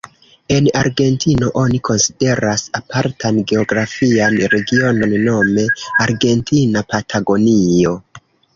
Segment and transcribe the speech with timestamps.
[0.53, 5.69] En Argentino oni konsideras apartan geografian regionon nome
[6.09, 7.97] Argentina Patagonio.